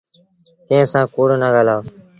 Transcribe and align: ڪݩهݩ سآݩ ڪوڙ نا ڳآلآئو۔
ڪݩهݩ 0.67 0.89
سآݩ 0.91 1.11
ڪوڙ 1.13 1.27
نا 1.41 1.47
ڳآلآئو۔ 1.53 1.81